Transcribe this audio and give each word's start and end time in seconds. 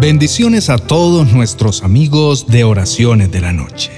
Bendiciones 0.00 0.70
a 0.70 0.78
todos 0.78 1.32
nuestros 1.32 1.82
amigos 1.82 2.46
de 2.46 2.62
Oraciones 2.62 3.32
de 3.32 3.40
la 3.40 3.52
Noche. 3.52 3.90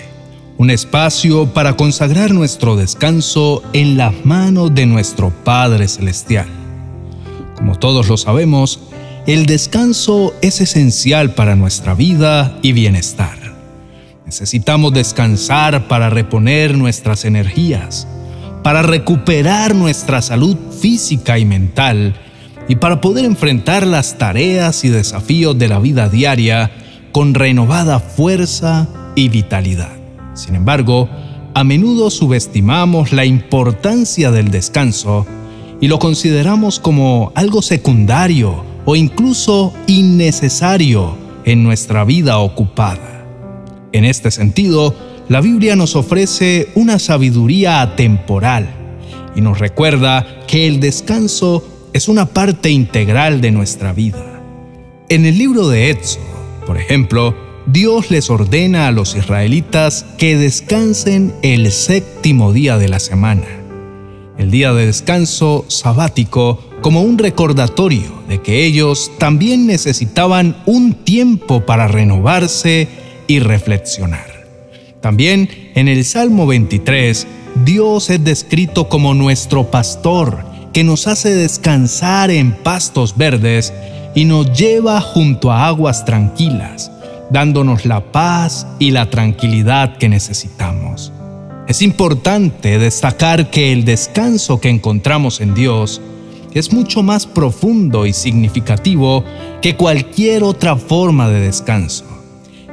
Un 0.56 0.70
espacio 0.70 1.52
para 1.52 1.76
consagrar 1.76 2.32
nuestro 2.32 2.74
descanso 2.74 3.62
en 3.74 3.98
las 3.98 4.24
manos 4.24 4.74
de 4.74 4.86
nuestro 4.86 5.28
Padre 5.44 5.88
Celestial. 5.88 6.46
Como 7.54 7.78
todos 7.78 8.08
lo 8.08 8.16
sabemos, 8.16 8.80
el 9.26 9.44
descanso 9.44 10.32
es 10.40 10.62
esencial 10.62 11.34
para 11.34 11.54
nuestra 11.54 11.92
vida 11.92 12.58
y 12.62 12.72
bienestar. 12.72 13.36
Necesitamos 14.24 14.94
descansar 14.94 15.86
para 15.86 16.08
reponer 16.08 16.78
nuestras 16.78 17.26
energías, 17.26 18.08
para 18.62 18.80
recuperar 18.80 19.74
nuestra 19.74 20.22
salud 20.22 20.56
física 20.80 21.38
y 21.38 21.44
mental 21.44 22.14
y 22.70 22.76
para 22.76 23.00
poder 23.00 23.24
enfrentar 23.24 23.84
las 23.84 24.16
tareas 24.16 24.84
y 24.84 24.90
desafíos 24.90 25.58
de 25.58 25.66
la 25.66 25.80
vida 25.80 26.08
diaria 26.08 26.70
con 27.10 27.34
renovada 27.34 27.98
fuerza 27.98 28.86
y 29.16 29.28
vitalidad. 29.28 29.90
Sin 30.34 30.54
embargo, 30.54 31.08
a 31.52 31.64
menudo 31.64 32.10
subestimamos 32.10 33.12
la 33.12 33.24
importancia 33.24 34.30
del 34.30 34.52
descanso 34.52 35.26
y 35.80 35.88
lo 35.88 35.98
consideramos 35.98 36.78
como 36.78 37.32
algo 37.34 37.60
secundario 37.60 38.62
o 38.84 38.94
incluso 38.94 39.74
innecesario 39.88 41.16
en 41.44 41.64
nuestra 41.64 42.04
vida 42.04 42.38
ocupada. 42.38 43.26
En 43.90 44.04
este 44.04 44.30
sentido, 44.30 44.94
la 45.28 45.40
Biblia 45.40 45.74
nos 45.74 45.96
ofrece 45.96 46.68
una 46.76 47.00
sabiduría 47.00 47.82
atemporal 47.82 48.68
y 49.34 49.40
nos 49.40 49.58
recuerda 49.58 50.24
que 50.46 50.68
el 50.68 50.78
descanso 50.78 51.64
es 51.92 52.08
una 52.08 52.26
parte 52.26 52.70
integral 52.70 53.40
de 53.40 53.50
nuestra 53.50 53.92
vida. 53.92 54.42
En 55.08 55.26
el 55.26 55.38
libro 55.38 55.68
de 55.68 55.90
Éxodo, 55.90 56.24
por 56.66 56.78
ejemplo, 56.78 57.34
Dios 57.66 58.10
les 58.10 58.30
ordena 58.30 58.88
a 58.88 58.92
los 58.92 59.16
israelitas 59.16 60.06
que 60.18 60.36
descansen 60.36 61.34
el 61.42 61.70
séptimo 61.72 62.52
día 62.52 62.78
de 62.78 62.88
la 62.88 63.00
semana, 63.00 63.46
el 64.38 64.50
día 64.50 64.72
de 64.72 64.86
descanso 64.86 65.64
sabático 65.68 66.60
como 66.80 67.02
un 67.02 67.18
recordatorio 67.18 68.22
de 68.28 68.40
que 68.40 68.64
ellos 68.64 69.10
también 69.18 69.66
necesitaban 69.66 70.56
un 70.66 70.94
tiempo 70.94 71.66
para 71.66 71.88
renovarse 71.88 72.88
y 73.26 73.40
reflexionar. 73.40 74.46
También 75.00 75.48
en 75.74 75.88
el 75.88 76.04
Salmo 76.04 76.46
23, 76.46 77.26
Dios 77.64 78.10
es 78.10 78.22
descrito 78.24 78.88
como 78.88 79.14
nuestro 79.14 79.70
pastor 79.70 80.49
que 80.72 80.84
nos 80.84 81.06
hace 81.06 81.34
descansar 81.34 82.30
en 82.30 82.52
pastos 82.52 83.16
verdes 83.16 83.72
y 84.14 84.24
nos 84.24 84.52
lleva 84.58 85.00
junto 85.00 85.50
a 85.50 85.66
aguas 85.66 86.04
tranquilas, 86.04 86.90
dándonos 87.30 87.86
la 87.86 88.12
paz 88.12 88.66
y 88.78 88.90
la 88.90 89.10
tranquilidad 89.10 89.96
que 89.96 90.08
necesitamos. 90.08 91.12
Es 91.66 91.82
importante 91.82 92.78
destacar 92.78 93.50
que 93.50 93.72
el 93.72 93.84
descanso 93.84 94.60
que 94.60 94.70
encontramos 94.70 95.40
en 95.40 95.54
Dios 95.54 96.00
es 96.52 96.72
mucho 96.72 97.02
más 97.02 97.26
profundo 97.26 98.06
y 98.06 98.12
significativo 98.12 99.24
que 99.62 99.76
cualquier 99.76 100.42
otra 100.42 100.76
forma 100.76 101.28
de 101.28 101.40
descanso. 101.40 102.04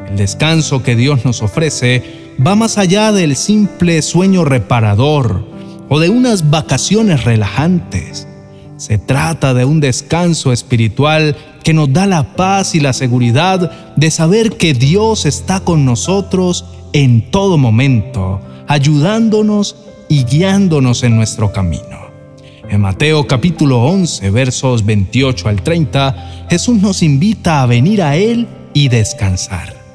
El 0.09 0.17
descanso 0.17 0.81
que 0.81 0.95
Dios 0.95 1.25
nos 1.25 1.43
ofrece 1.43 2.03
va 2.45 2.55
más 2.55 2.77
allá 2.77 3.11
del 3.11 3.35
simple 3.35 4.01
sueño 4.01 4.45
reparador 4.45 5.56
o 5.89 5.99
de 5.99 6.09
unas 6.09 6.49
vacaciones 6.49 7.23
relajantes. 7.23 8.27
Se 8.77 8.97
trata 8.97 9.53
de 9.53 9.65
un 9.65 9.79
descanso 9.79 10.51
espiritual 10.51 11.35
que 11.63 11.73
nos 11.73 11.91
da 11.91 12.05
la 12.05 12.35
paz 12.35 12.75
y 12.75 12.79
la 12.79 12.93
seguridad 12.93 13.95
de 13.95 14.11
saber 14.11 14.57
que 14.57 14.73
Dios 14.73 15.25
está 15.25 15.61
con 15.61 15.83
nosotros 15.83 16.65
en 16.93 17.31
todo 17.31 17.57
momento, 17.57 18.39
ayudándonos 18.67 19.75
y 20.09 20.23
guiándonos 20.23 21.03
en 21.03 21.15
nuestro 21.15 21.51
camino. 21.51 22.07
En 22.69 22.81
Mateo 22.81 23.25
capítulo 23.27 23.81
11 23.83 24.29
versos 24.29 24.85
28 24.85 25.49
al 25.49 25.61
30, 25.61 26.47
Jesús 26.49 26.81
nos 26.81 27.01
invita 27.01 27.63
a 27.63 27.65
venir 27.65 28.01
a 28.01 28.17
Él 28.17 28.47
y 28.73 28.89
descansar. 28.89 29.86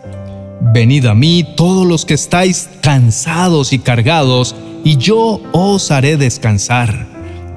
Venid 0.71 1.07
a 1.07 1.15
mí 1.15 1.45
todos 1.57 1.87
los 1.87 2.07
que 2.07 2.15
estáis 2.15 2.71
cansados 2.81 3.73
y 3.73 3.81
cargados, 3.81 4.55
y 4.85 4.97
yo 4.97 5.41
os 5.53 5.91
haré 5.91 6.17
descansar. 6.17 7.09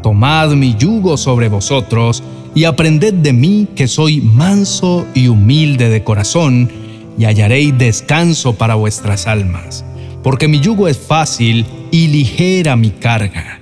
Tomad 0.02 0.52
mi 0.52 0.76
yugo 0.76 1.16
sobre 1.16 1.48
vosotros 1.48 2.24
y 2.56 2.64
aprended 2.64 3.14
de 3.14 3.32
mí 3.32 3.68
que 3.76 3.88
soy 3.88 4.22
manso 4.22 5.06
y 5.14 5.28
humilde 5.28 5.90
de 5.90 6.04
corazón, 6.04 6.70
y 7.18 7.26
hallaréis 7.26 7.78
descanso 7.78 8.56
para 8.56 8.76
vuestras 8.76 9.28
almas, 9.28 9.86
porque 10.24 10.48
mi 10.48 10.60
yugo 10.60 10.88
es 10.88 10.98
fácil 10.98 11.66
y 11.92 12.08
ligera 12.08 12.76
mi 12.76 12.90
carga. 12.90 13.60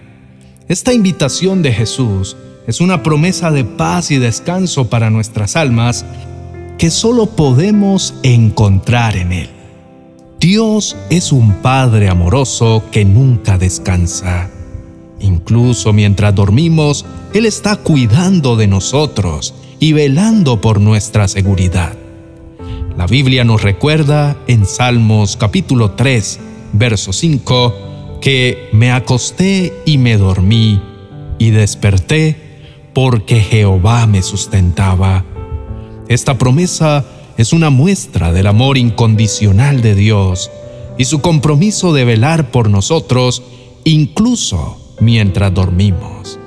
Esta 0.70 0.94
invitación 0.94 1.62
de 1.62 1.74
Jesús 1.74 2.38
es 2.66 2.80
una 2.80 3.04
promesa 3.04 3.52
de 3.52 3.66
paz 3.66 4.10
y 4.10 4.18
descanso 4.18 4.90
para 4.90 5.10
nuestras 5.10 5.58
almas 5.58 6.06
que 6.78 6.90
solo 6.90 7.28
podemos 7.28 8.14
encontrar 8.24 9.16
en 9.16 9.32
Él. 9.32 9.50
Dios 10.40 10.98
es 11.10 11.32
un 11.32 11.54
Padre 11.62 12.10
amoroso 12.10 12.84
que 12.92 13.06
nunca 13.06 13.58
descansa. 13.58 14.50
Incluso 15.20 15.94
mientras 15.94 16.36
dormimos, 16.36 17.06
Él 17.34 17.46
está 17.46 17.78
cuidando 17.78 18.58
de 18.58 18.68
nosotros 18.68 19.54
y 19.80 19.94
velando 19.94 20.60
por 20.60 20.82
nuestra 20.82 21.28
seguridad. 21.28 21.94
La 22.98 23.08
Biblia 23.08 23.44
nos 23.44 23.64
recuerda 23.64 24.38
en 24.48 24.66
Salmos 24.66 25.38
capítulo 25.38 25.92
3, 25.92 26.40
verso 26.74 27.14
5, 27.14 28.20
que 28.22 28.70
me 28.72 28.92
acosté 28.92 29.74
y 29.86 29.98
me 29.98 30.18
dormí 30.18 30.82
y 31.40 31.50
desperté 31.50 32.36
porque 32.94 33.40
Jehová 33.40 34.06
me 34.08 34.22
sustentaba. 34.22 35.26
Esta 36.14 36.38
promesa 36.38 37.04
es 37.38 37.54
una 37.54 37.72
muestra 37.72 38.32
del 38.32 38.46
amor 38.46 38.78
incondicional 38.78 39.82
de 39.82 39.96
Dios 39.96 40.52
y 40.96 41.06
su 41.06 41.22
compromiso 41.22 41.92
de 41.92 42.06
velar 42.06 42.52
por 42.52 42.70
nosotros 42.70 43.42
incluso 43.84 44.78
mientras 45.00 45.52
dormimos. 45.52 46.38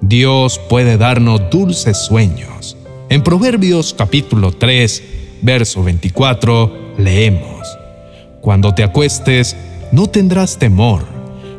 Dios 0.00 0.60
puede 0.68 0.96
darnos 0.96 1.42
dulces 1.48 1.96
sueños. 1.96 2.76
En 3.08 3.22
Proverbios 3.22 3.94
capítulo 3.96 4.50
3, 4.50 5.02
verso 5.42 5.84
24, 5.84 6.96
leemos, 6.98 7.68
Cuando 8.40 8.74
te 8.74 8.82
acuestes, 8.82 9.54
no 9.92 10.08
tendrás 10.08 10.58
temor, 10.58 11.06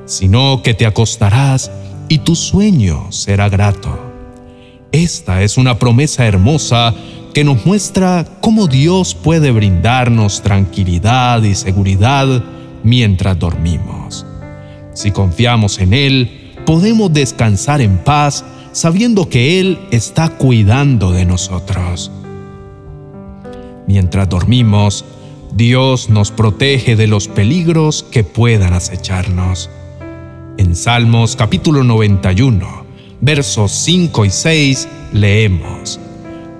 sino 0.05 0.61
que 0.61 0.73
te 0.73 0.85
acostarás 0.85 1.71
y 2.09 2.17
tu 2.17 2.35
sueño 2.35 3.13
será 3.13 3.47
grato. 3.47 4.08
Esta 4.91 5.43
es 5.43 5.57
una 5.57 5.77
promesa 5.77 6.25
hermosa 6.25 6.95
que 7.33 7.43
nos 7.43 7.63
muestra 7.65 8.25
cómo 8.41 8.65
Dios 8.65 9.13
puede 9.13 9.51
brindarnos 9.51 10.41
tranquilidad 10.41 11.43
y 11.43 11.53
seguridad 11.53 12.43
mientras 12.83 13.37
dormimos. 13.37 14.25
Si 14.93 15.11
confiamos 15.11 15.77
en 15.77 15.93
Él, 15.93 16.53
podemos 16.65 17.13
descansar 17.13 17.81
en 17.81 17.99
paz 17.99 18.43
sabiendo 18.71 19.29
que 19.29 19.59
Él 19.59 19.79
está 19.91 20.29
cuidando 20.29 21.11
de 21.11 21.25
nosotros. 21.25 22.11
Mientras 23.87 24.27
dormimos, 24.27 25.05
Dios 25.53 26.09
nos 26.09 26.31
protege 26.31 26.95
de 26.95 27.07
los 27.07 27.27
peligros 27.27 28.03
que 28.03 28.23
puedan 28.23 28.73
acecharnos. 28.73 29.69
En 30.57 30.75
Salmos 30.75 31.35
capítulo 31.35 31.83
91, 31.83 32.78
versos 33.21 33.71
5 33.71 34.25
y 34.25 34.29
6 34.29 34.87
leemos, 35.13 35.99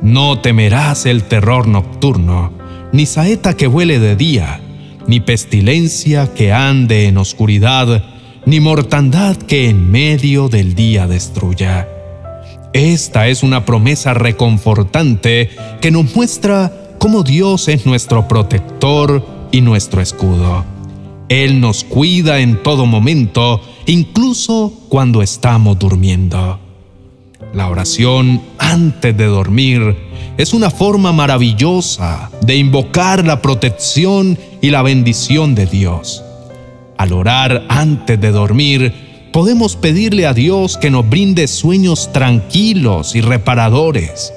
no 0.01 0.39
temerás 0.39 1.05
el 1.05 1.23
terror 1.23 1.67
nocturno, 1.67 2.51
ni 2.91 3.05
saeta 3.05 3.55
que 3.55 3.67
vuele 3.67 3.99
de 3.99 4.15
día, 4.15 4.61
ni 5.07 5.19
pestilencia 5.19 6.33
que 6.33 6.51
ande 6.51 7.07
en 7.07 7.17
oscuridad, 7.17 8.03
ni 8.45 8.59
mortandad 8.59 9.35
que 9.35 9.69
en 9.69 9.91
medio 9.91 10.49
del 10.49 10.75
día 10.75 11.07
destruya. 11.07 11.87
Esta 12.73 13.27
es 13.27 13.43
una 13.43 13.65
promesa 13.65 14.13
reconfortante 14.13 15.49
que 15.81 15.91
nos 15.91 16.15
muestra 16.15 16.71
cómo 16.99 17.23
Dios 17.23 17.67
es 17.67 17.85
nuestro 17.85 18.27
protector 18.27 19.25
y 19.51 19.61
nuestro 19.61 20.01
escudo. 20.01 20.65
Él 21.29 21.61
nos 21.61 21.83
cuida 21.83 22.39
en 22.39 22.61
todo 22.61 22.85
momento, 22.85 23.61
incluso 23.89 24.71
cuando 24.87 25.21
estamos 25.21 25.79
durmiendo. 25.79 26.59
La 27.53 27.69
oración 27.69 28.41
antes 28.59 29.17
de 29.17 29.25
dormir 29.25 29.95
es 30.37 30.53
una 30.53 30.69
forma 30.69 31.11
maravillosa 31.11 32.29
de 32.41 32.55
invocar 32.55 33.25
la 33.25 33.41
protección 33.41 34.37
y 34.61 34.69
la 34.69 34.83
bendición 34.83 35.55
de 35.55 35.65
Dios. 35.65 36.23
Al 36.97 37.13
orar 37.13 37.65
antes 37.69 38.21
de 38.21 38.31
dormir, 38.31 38.93
podemos 39.33 39.75
pedirle 39.75 40.27
a 40.27 40.33
Dios 40.33 40.77
que 40.77 40.91
nos 40.91 41.09
brinde 41.09 41.47
sueños 41.47 42.11
tranquilos 42.11 43.15
y 43.15 43.21
reparadores. 43.21 44.33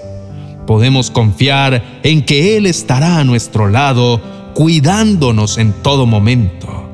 podemos 0.66 1.10
confiar 1.10 2.00
en 2.04 2.22
que 2.24 2.56
Él 2.56 2.66
estará 2.66 3.18
a 3.18 3.24
nuestro 3.24 3.68
lado, 3.68 4.22
cuidándonos 4.54 5.58
en 5.58 5.72
todo 5.82 6.06
momento. 6.06 6.88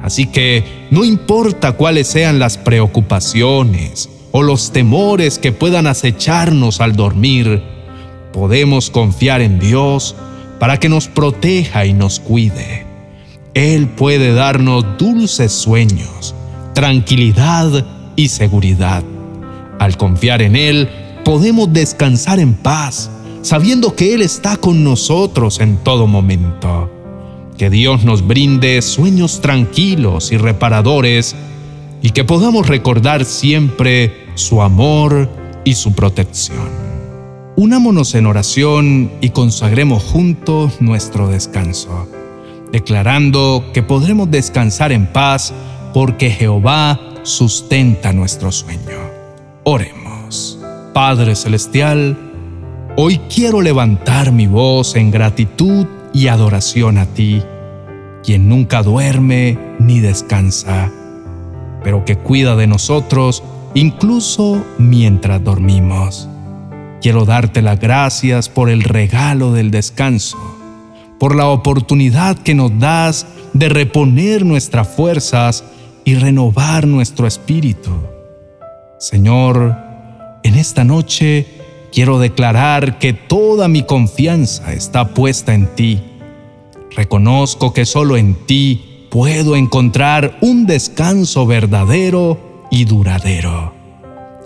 Así 0.00 0.26
que 0.26 0.79
no 0.90 1.04
importa 1.04 1.72
cuáles 1.72 2.08
sean 2.08 2.38
las 2.38 2.58
preocupaciones 2.58 4.08
o 4.32 4.42
los 4.42 4.72
temores 4.72 5.38
que 5.38 5.52
puedan 5.52 5.86
acecharnos 5.86 6.80
al 6.80 6.96
dormir, 6.96 7.62
podemos 8.32 8.90
confiar 8.90 9.40
en 9.40 9.60
Dios 9.60 10.16
para 10.58 10.78
que 10.78 10.88
nos 10.88 11.06
proteja 11.06 11.86
y 11.86 11.92
nos 11.92 12.18
cuide. 12.18 12.86
Él 13.54 13.88
puede 13.88 14.34
darnos 14.34 14.84
dulces 14.98 15.52
sueños, 15.52 16.34
tranquilidad 16.74 17.86
y 18.16 18.28
seguridad. 18.28 19.02
Al 19.78 19.96
confiar 19.96 20.42
en 20.42 20.56
Él, 20.56 20.88
podemos 21.24 21.72
descansar 21.72 22.38
en 22.40 22.54
paz, 22.54 23.10
sabiendo 23.42 23.94
que 23.94 24.14
Él 24.14 24.22
está 24.22 24.56
con 24.56 24.84
nosotros 24.84 25.60
en 25.60 25.78
todo 25.78 26.06
momento. 26.06 26.99
Que 27.60 27.68
Dios 27.68 28.04
nos 28.04 28.26
brinde 28.26 28.80
sueños 28.80 29.42
tranquilos 29.42 30.32
y 30.32 30.38
reparadores 30.38 31.36
y 32.00 32.08
que 32.08 32.24
podamos 32.24 32.68
recordar 32.68 33.26
siempre 33.26 34.28
su 34.34 34.62
amor 34.62 35.28
y 35.62 35.74
su 35.74 35.92
protección. 35.92 36.70
Unámonos 37.56 38.14
en 38.14 38.24
oración 38.24 39.10
y 39.20 39.28
consagremos 39.28 40.02
juntos 40.02 40.80
nuestro 40.80 41.28
descanso, 41.28 42.08
declarando 42.72 43.62
que 43.74 43.82
podremos 43.82 44.30
descansar 44.30 44.90
en 44.90 45.06
paz 45.06 45.52
porque 45.92 46.30
Jehová 46.30 46.98
sustenta 47.24 48.14
nuestro 48.14 48.52
sueño. 48.52 49.00
Oremos. 49.64 50.58
Padre 50.94 51.36
Celestial, 51.36 52.16
hoy 52.96 53.20
quiero 53.28 53.60
levantar 53.60 54.32
mi 54.32 54.46
voz 54.46 54.96
en 54.96 55.10
gratitud 55.10 55.86
y 56.12 56.28
adoración 56.28 56.98
a 56.98 57.06
ti, 57.06 57.42
quien 58.24 58.48
nunca 58.48 58.82
duerme 58.82 59.58
ni 59.78 60.00
descansa, 60.00 60.90
pero 61.82 62.04
que 62.04 62.16
cuida 62.16 62.56
de 62.56 62.66
nosotros 62.66 63.42
incluso 63.74 64.64
mientras 64.78 65.42
dormimos. 65.42 66.28
Quiero 67.00 67.24
darte 67.24 67.62
las 67.62 67.80
gracias 67.80 68.48
por 68.48 68.68
el 68.68 68.82
regalo 68.82 69.52
del 69.52 69.70
descanso, 69.70 70.38
por 71.18 71.34
la 71.34 71.46
oportunidad 71.46 72.36
que 72.36 72.54
nos 72.54 72.78
das 72.78 73.26
de 73.52 73.68
reponer 73.68 74.44
nuestras 74.44 74.88
fuerzas 74.88 75.64
y 76.04 76.14
renovar 76.14 76.86
nuestro 76.86 77.26
espíritu. 77.26 77.90
Señor, 78.98 79.76
en 80.42 80.56
esta 80.56 80.84
noche 80.84 81.59
quiero 81.92 82.18
declarar 82.18 82.98
que 82.98 83.12
toda 83.12 83.68
mi 83.68 83.82
confianza 83.82 84.72
está 84.72 85.08
puesta 85.14 85.54
en 85.54 85.74
ti. 85.74 86.00
Reconozco 86.96 87.72
que 87.72 87.86
solo 87.86 88.16
en 88.16 88.34
ti 88.46 89.06
puedo 89.10 89.56
encontrar 89.56 90.38
un 90.40 90.66
descanso 90.66 91.46
verdadero 91.46 92.66
y 92.70 92.84
duradero. 92.84 93.74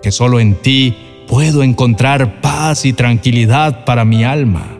Que 0.01 0.11
solo 0.11 0.39
en 0.39 0.55
ti 0.55 0.95
puedo 1.27 1.63
encontrar 1.63 2.41
paz 2.41 2.85
y 2.85 2.93
tranquilidad 2.93 3.85
para 3.85 4.05
mi 4.05 4.23
alma. 4.23 4.77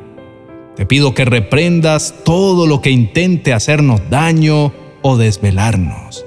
Te 0.76 0.86
pido 0.86 1.14
que 1.14 1.26
reprendas 1.26 2.14
todo 2.26 2.68
lo 2.68 2.82
que 2.82 2.92
intente 2.92 3.54
hacernos 3.54 4.02
daño 4.10 4.74
o 5.02 5.18
desvelarnos, 5.18 6.26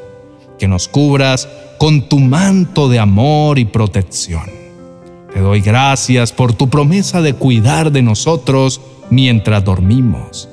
que 0.58 0.68
nos 0.68 0.88
cubras 0.88 1.48
con 1.78 2.08
tu 2.08 2.18
manto 2.18 2.88
de 2.88 2.98
amor 2.98 3.58
y 3.58 3.66
protección. 3.66 4.57
Te 5.32 5.40
doy 5.40 5.60
gracias 5.60 6.32
por 6.32 6.52
tu 6.52 6.68
promesa 6.68 7.20
de 7.20 7.34
cuidar 7.34 7.92
de 7.92 8.02
nosotros 8.02 8.80
mientras 9.10 9.64
dormimos. 9.64 10.48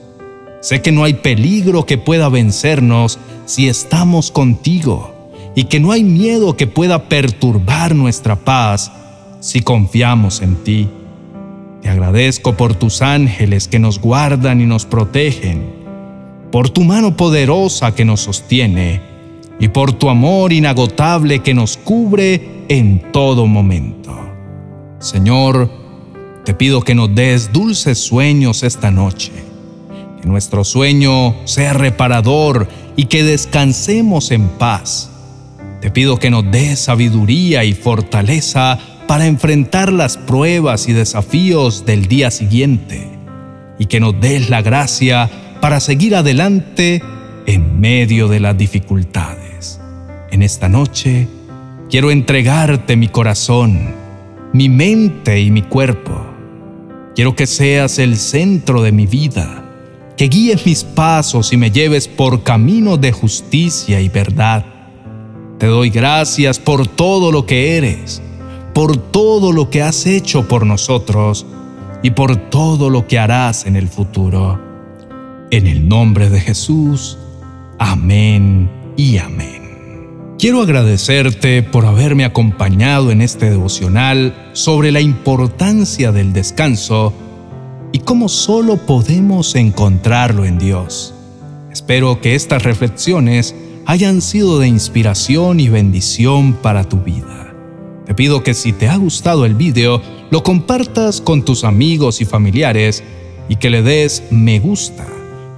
Sé 0.62 0.82
que 0.82 0.92
no 0.92 1.04
hay 1.04 1.14
peligro 1.14 1.86
que 1.86 1.98
pueda 1.98 2.28
vencernos 2.30 3.20
si 3.46 3.68
estamos 3.68 4.32
contigo 4.32 5.14
y 5.56 5.66
que 5.66 5.80
no 5.80 5.92
hay 5.92 6.04
miedo 6.04 6.58
que 6.58 6.68
pueda 6.68 7.08
perturbar 7.08 7.96
nuestra 7.96 8.36
paz 8.36 8.92
si 9.40 9.62
confiamos 9.62 10.42
en 10.42 10.56
ti. 10.56 10.90
Te 11.82 11.90
agradezco 11.90 12.58
por 12.58 12.74
tus 12.74 13.02
ángeles 13.02 13.68
que 13.68 13.80
nos 13.80 14.00
guardan 14.00 14.60
y 14.60 14.66
nos 14.66 14.86
protegen, 14.86 15.72
por 16.52 16.70
tu 16.70 16.82
mano 16.82 17.16
poderosa 17.16 17.94
que 17.94 18.06
nos 18.06 18.22
sostiene 18.22 19.02
y 19.60 19.68
por 19.68 19.94
tu 19.94 20.10
amor 20.10 20.52
inagotable 20.52 21.40
que 21.40 21.54
nos 21.54 21.78
cubre 21.78 22.66
en 22.68 23.12
todo 23.12 23.46
momento. 23.46 24.25
Señor, 25.06 25.70
te 26.46 26.56
pido 26.56 26.82
que 26.82 26.96
nos 26.96 27.14
des 27.14 27.54
dulces 27.54 28.00
sueños 28.00 28.64
esta 28.64 28.90
noche, 28.90 29.32
que 30.20 30.28
nuestro 30.28 30.64
sueño 30.64 31.36
sea 31.46 31.74
reparador 31.74 32.68
y 32.96 33.06
que 33.06 33.24
descansemos 33.24 34.32
en 34.32 34.48
paz. 34.48 35.12
Te 35.80 35.92
pido 35.92 36.18
que 36.18 36.32
nos 36.32 36.50
des 36.50 36.80
sabiduría 36.80 37.64
y 37.66 37.74
fortaleza 37.74 38.80
para 39.08 39.28
enfrentar 39.28 39.94
las 39.94 40.18
pruebas 40.18 40.90
y 40.90 40.94
desafíos 40.94 41.86
del 41.86 42.08
día 42.08 42.32
siguiente 42.32 43.08
y 43.78 43.86
que 43.86 44.00
nos 44.00 44.20
des 44.20 44.50
la 44.50 44.64
gracia 44.64 45.30
para 45.62 45.82
seguir 45.82 46.16
adelante 46.16 47.04
en 47.46 47.80
medio 47.80 48.28
de 48.28 48.40
las 48.40 48.58
dificultades. 48.58 49.80
En 50.32 50.42
esta 50.42 50.68
noche 50.68 51.28
quiero 51.92 52.10
entregarte 52.10 52.96
mi 52.96 53.08
corazón, 53.08 54.05
mi 54.56 54.70
mente 54.70 55.40
y 55.40 55.52
mi 55.52 55.62
cuerpo. 55.62 56.20
Quiero 57.16 57.36
que 57.36 57.46
seas 57.46 58.00
el 58.00 58.18
centro 58.18 58.82
de 58.82 58.92
mi 58.92 59.06
vida, 59.06 59.64
que 60.18 60.28
guíes 60.28 60.66
mis 60.66 60.84
pasos 60.84 61.54
y 61.54 61.58
me 61.58 61.72
lleves 61.72 62.08
por 62.08 62.44
caminos 62.44 63.00
de 63.02 63.12
justicia 63.12 64.02
y 64.02 64.10
verdad. 64.10 64.66
Te 65.60 65.68
doy 65.68 65.90
gracias 65.90 66.60
por 66.60 66.88
todo 66.88 67.32
lo 67.32 67.46
que 67.46 67.78
eres 67.78 68.22
por 68.76 68.98
todo 68.98 69.54
lo 69.54 69.70
que 69.70 69.82
has 69.82 70.06
hecho 70.06 70.50
por 70.50 70.66
nosotros 70.66 71.46
y 72.04 72.12
por 72.12 72.36
todo 72.36 72.90
lo 72.90 73.08
que 73.08 73.18
harás 73.18 73.66
en 73.66 73.78
el 73.78 73.88
futuro. 73.88 74.60
En 75.50 75.66
el 75.66 75.88
nombre 75.88 76.30
de 76.30 76.42
Jesús, 76.42 77.18
amén 77.80 78.70
y 78.98 79.18
amén. 79.18 79.65
Quiero 80.38 80.62
agradecerte 80.62 81.64
por 81.64 81.86
haberme 81.86 82.26
acompañado 82.26 83.10
en 83.10 83.22
este 83.22 83.50
devocional 83.50 84.50
sobre 84.52 84.92
la 84.92 85.00
importancia 85.00 86.12
del 86.12 86.34
descanso 86.34 87.14
y 87.94 88.00
cómo 88.00 88.28
solo 88.28 88.76
podemos 88.76 89.56
encontrarlo 89.56 90.44
en 90.44 90.60
Dios. 90.60 91.14
Espero 91.72 92.20
que 92.20 92.36
estas 92.36 92.64
reflexiones 92.64 93.56
hayan 93.86 94.22
sido 94.22 94.60
de 94.60 94.68
inspiración 94.68 95.62
y 95.62 95.70
bendición 95.70 96.54
para 96.54 96.84
tu 96.90 96.98
vida. 96.98 97.56
Te 98.06 98.14
pido 98.14 98.44
que 98.44 98.54
si 98.54 98.74
te 98.74 98.90
ha 98.90 98.98
gustado 98.98 99.46
el 99.46 99.56
video, 99.56 100.02
lo 100.32 100.44
compartas 100.44 101.22
con 101.22 101.46
tus 101.46 101.64
amigos 101.64 102.20
y 102.20 102.26
familiares 102.26 103.04
y 103.48 103.56
que 103.56 103.70
le 103.70 103.82
des 103.82 104.24
me 104.32 104.60
gusta 104.60 105.08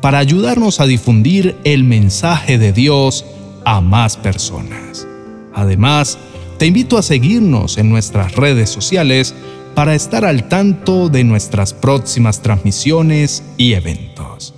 para 0.02 0.20
ayudarnos 0.20 0.80
a 0.80 0.86
difundir 0.86 1.58
el 1.64 1.84
mensaje 1.84 2.60
de 2.60 2.74
Dios 2.74 3.26
a 3.68 3.82
más 3.82 4.16
personas. 4.16 5.06
Además, 5.54 6.18
te 6.58 6.68
invito 6.68 6.98
a 6.98 7.02
seguirnos 7.02 7.78
en 7.78 7.90
nuestras 7.90 8.34
redes 8.34 8.70
sociales 8.70 9.36
para 9.76 9.94
estar 9.94 10.24
al 10.24 10.48
tanto 10.48 11.10
de 11.10 11.26
nuestras 11.26 11.74
próximas 11.74 12.42
transmisiones 12.42 13.44
y 13.58 13.74
eventos. 13.74 14.54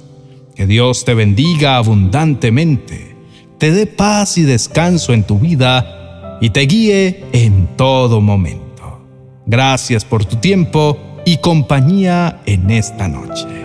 Que 0.54 0.68
Dios 0.68 1.06
te 1.06 1.16
bendiga 1.16 1.78
abundantemente, 1.78 3.16
te 3.58 3.72
dé 3.72 3.88
paz 3.88 4.38
y 4.38 4.44
descanso 4.44 5.14
en 5.14 5.24
tu 5.24 5.40
vida 5.40 6.38
y 6.40 6.52
te 6.52 6.62
guíe 6.62 7.26
en 7.34 7.76
todo 7.78 8.22
momento. 8.22 9.08
Gracias 9.48 10.06
por 10.06 10.24
tu 10.24 10.36
tiempo 10.36 11.00
y 11.26 11.38
compañía 11.38 12.42
en 12.46 12.70
esta 12.70 13.08
noche. 13.08 13.59